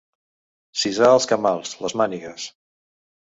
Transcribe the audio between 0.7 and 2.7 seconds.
Cisar els camals, les mànigues.